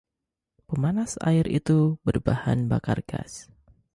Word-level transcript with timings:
Pemanas 0.69 1.11
air 1.29 1.45
itu 1.59 1.79
berbahan 2.07 2.59
bakar 2.71 2.99
gas. 3.09 3.31